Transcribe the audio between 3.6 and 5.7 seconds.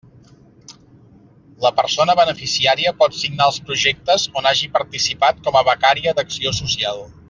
projectes on hagi participat com a